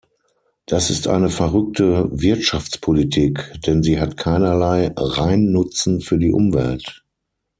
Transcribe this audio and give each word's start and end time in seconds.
Das 0.65 0.89
ist 0.89 1.07
eine 1.07 1.29
verrückte 1.29 2.09
Wirtschaftspolitik, 2.11 3.53
denn 3.67 3.83
sie 3.83 3.99
hat 3.99 4.17
keinerlei 4.17 4.91
Reinnutzen 4.97 6.01
für 6.01 6.17
die 6.17 6.31
Umwelt. 6.31 7.03